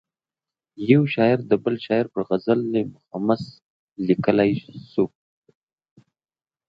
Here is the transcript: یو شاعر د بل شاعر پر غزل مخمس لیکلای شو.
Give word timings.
یو 0.91 1.01
شاعر 1.13 1.39
د 1.49 1.51
بل 1.63 1.75
شاعر 1.85 2.05
پر 2.13 2.21
غزل 2.29 2.59
مخمس 2.93 3.43
لیکلای 4.07 4.51
شو. 4.91 5.05